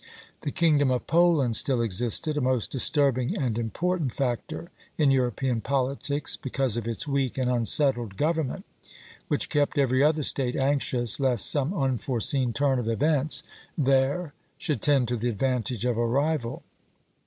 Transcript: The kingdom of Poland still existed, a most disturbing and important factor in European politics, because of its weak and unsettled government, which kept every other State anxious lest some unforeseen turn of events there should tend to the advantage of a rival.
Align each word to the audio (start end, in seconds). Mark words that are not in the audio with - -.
The 0.41 0.49
kingdom 0.49 0.89
of 0.89 1.05
Poland 1.05 1.55
still 1.55 1.79
existed, 1.79 2.35
a 2.35 2.41
most 2.41 2.71
disturbing 2.71 3.37
and 3.37 3.55
important 3.55 4.11
factor 4.15 4.71
in 4.97 5.11
European 5.11 5.61
politics, 5.61 6.35
because 6.35 6.75
of 6.75 6.87
its 6.87 7.07
weak 7.07 7.37
and 7.37 7.51
unsettled 7.51 8.17
government, 8.17 8.65
which 9.27 9.47
kept 9.49 9.77
every 9.77 10.03
other 10.03 10.23
State 10.23 10.55
anxious 10.55 11.19
lest 11.19 11.51
some 11.51 11.71
unforeseen 11.71 12.51
turn 12.51 12.79
of 12.79 12.87
events 12.89 13.43
there 13.77 14.33
should 14.57 14.81
tend 14.81 15.07
to 15.09 15.17
the 15.17 15.29
advantage 15.29 15.85
of 15.85 15.99
a 15.99 16.07
rival. 16.07 16.63